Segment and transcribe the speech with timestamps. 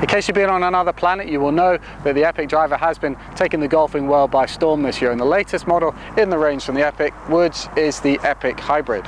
[0.00, 2.98] In case you've been on another planet, you will know that the Epic driver has
[2.98, 5.10] been taking the golfing world by storm this year.
[5.10, 9.04] And the latest model in the range from the Epic Woods is the Epic Hybrid.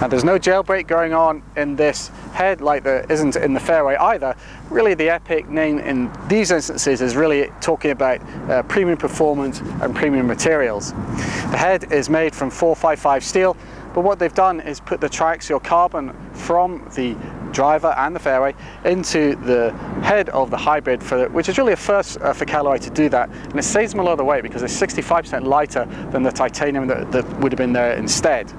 [0.00, 3.96] Now there's no jailbreak going on in this head like there isn't in the fairway
[3.96, 4.34] either.
[4.70, 9.94] Really the Epic name in these instances is really talking about uh, premium performance and
[9.94, 10.92] premium materials.
[10.92, 13.56] The head is made from 455 steel
[13.94, 17.16] but what they've done is put the triaxial carbon from the
[17.54, 18.54] driver and the fairway
[18.84, 19.70] into the
[20.02, 23.08] head of the hybrid, for which is really a first uh, for Callaway to do
[23.08, 23.30] that.
[23.30, 26.86] And it saves them a lot of weight because it's 65% lighter than the titanium
[26.88, 28.52] that, that would have been there instead.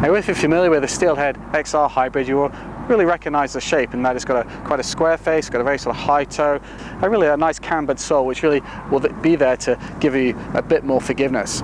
[0.00, 2.52] Now if you're familiar with the Steelhead XR hybrid, you will
[2.88, 5.64] really recognize the shape and that it's got a quite a square face, got a
[5.64, 6.58] very sort of high toe,
[7.02, 10.62] and really a nice cambered sole which really will be there to give you a
[10.62, 11.62] bit more forgiveness.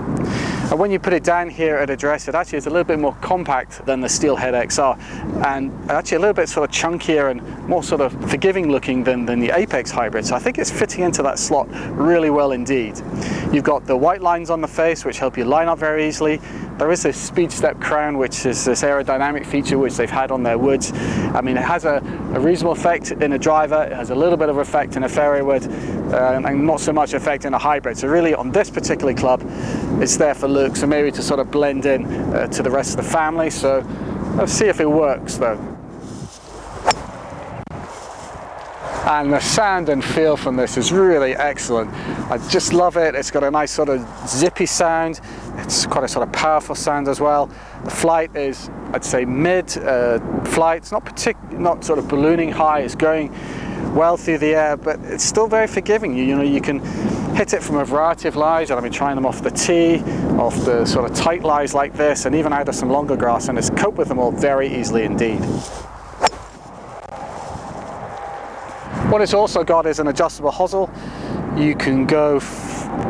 [0.69, 2.99] And when you put it down here at address, it actually is a little bit
[2.99, 4.99] more compact than the Steelhead XR
[5.47, 9.25] and actually a little bit sort of chunkier and more sort of forgiving looking than,
[9.27, 10.27] than the Apex hybrid.
[10.27, 13.01] So I think it's fitting into that slot really well indeed.
[13.53, 16.41] You've got the white lines on the face which help you line up very easily.
[16.79, 20.43] There is this speed step crown which is this aerodynamic feature which they've had on
[20.43, 20.93] their woods
[21.37, 21.97] I mean, it has a,
[22.35, 25.09] a, reasonable effect in a driver, it has a little bit of effect in a
[25.09, 25.65] fairway wood,
[26.13, 27.99] uh, and not so much effect in a hybrid.
[27.99, 29.43] So really on this particular club,
[30.01, 32.99] it's there for looks and maybe to sort of blend in uh, to the rest
[32.99, 33.51] of the family.
[33.51, 33.87] So
[34.37, 35.76] let's see if it works though.
[39.07, 41.93] And the sound and feel from this is really excellent.
[42.29, 43.15] I just love it.
[43.15, 45.21] It's got a nice sort of zippy sound.
[45.59, 47.47] It's quite a sort of powerful sound as well.
[47.85, 50.79] The flight is, I'd say, mid uh, flight.
[50.79, 52.81] It's not partic not sort of ballooning high.
[52.81, 53.33] It's going
[53.95, 56.17] well through the air, but it's still very forgiving.
[56.17, 56.81] You, you know, you can
[57.37, 59.99] hit it from a variety of lies, I've been trying them off the tee,
[60.39, 63.49] off the sort of tight lies like this, and even out of some longer grass,
[63.49, 65.41] and it's cope with them all very easily indeed.
[69.17, 70.91] What it's also got is an adjustable hosel.
[71.59, 72.39] You can go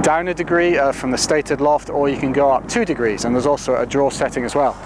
[0.03, 3.25] down a degree uh, from the stated loft or you can go up two degrees
[3.25, 4.77] and there's also a draw setting as well.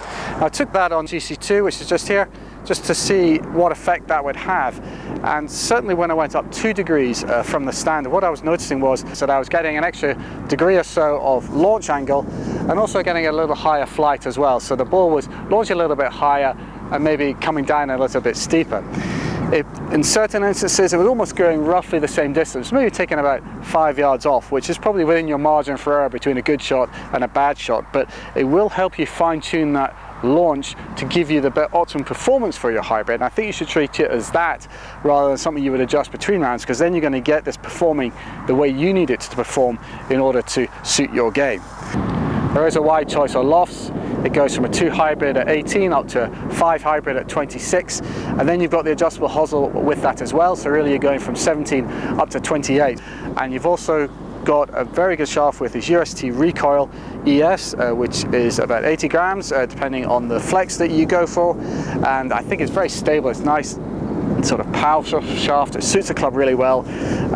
[0.41, 2.27] I took that on GC2 which is just here
[2.65, 4.83] just to see what effect that would have
[5.25, 8.43] and certainly when I went up two degrees uh, from the standard what I was
[8.43, 10.15] noticing was that I was getting an extra
[10.49, 12.27] degree or so of launch angle
[12.71, 15.79] and also getting a little higher flight as well so the ball was launching a
[15.79, 16.57] little bit higher
[16.93, 18.83] and maybe coming down a little bit steeper.
[19.53, 23.43] It, in certain instances, it was almost going roughly the same distance, maybe taking about
[23.67, 26.89] five yards off, which is probably within your margin for error between a good shot
[27.13, 31.31] and a bad shot, but it will help you fine tune that launch to give
[31.31, 33.17] you the optimum performance for your hybrid.
[33.17, 34.69] And I think you should treat it as that
[35.03, 37.57] rather than something you would adjust between rounds because then you're going to get this
[37.57, 38.13] performing
[38.47, 39.79] the way you need it to perform
[40.11, 41.63] in order to suit your game.
[42.53, 43.93] There is a wide choice of lofts.
[44.25, 48.01] It goes from a 2 hybrid at 18 up to a 5 hybrid at 26
[48.01, 50.57] and then you've got the adjustable hosel with that as well.
[50.57, 51.85] So really you're going from 17
[52.19, 53.01] up to 28
[53.37, 54.09] and you've also
[54.43, 56.91] got a very good shaft with this UST Recoil
[57.25, 61.29] ES uh, which is about 80 grams uh, depending on the flex that you go
[61.29, 61.57] for.
[62.05, 63.31] And I think it's very stable.
[63.31, 63.79] It's nice
[64.43, 65.77] sort of powerful shaft.
[65.77, 66.85] It suits the club really well.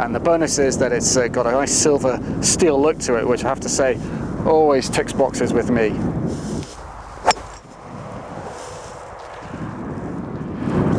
[0.00, 3.28] And the bonus is that it's uh, got a nice silver steel look to it
[3.28, 3.96] which I have to say
[4.46, 5.90] always ticks boxes with me.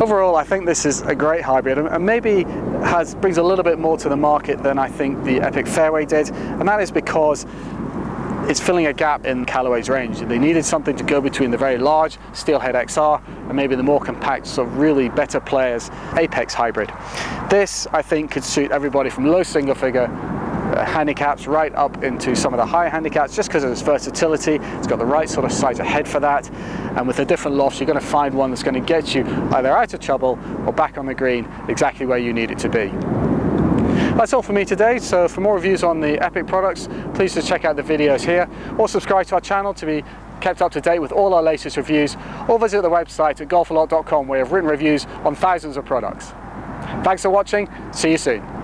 [0.00, 2.44] Overall, I think this is a great hybrid and maybe
[2.84, 6.04] has brings a little bit more to the market than I think the Epic Fairway
[6.04, 7.46] did, and that is because
[8.48, 10.20] it's filling a gap in Callaway's range.
[10.20, 13.98] They needed something to go between the very large Steelhead XR and maybe the more
[13.98, 16.92] compact, sort of really better players Apex Hybrid.
[17.50, 20.06] This, I think, could suit everybody from low single figure
[20.84, 24.54] handicaps right up into some of the higher handicaps just because of its versatility.
[24.54, 26.50] It's got the right sort of size of head for that.
[26.96, 29.24] And with the different lofts, you're going to find one that's going to get you
[29.52, 32.68] either out of trouble or back on the green exactly where you need it to
[32.68, 32.92] be.
[34.16, 37.46] That's all for me today, so for more reviews on the Epic products, please just
[37.46, 38.48] check out the videos here,
[38.78, 40.02] or subscribe to our channel to be
[40.40, 42.16] kept up to date with all our latest reviews,
[42.48, 46.32] or visit the website at golfalot.com where we have written reviews on thousands of products.
[47.04, 48.55] Thanks for watching, see you soon.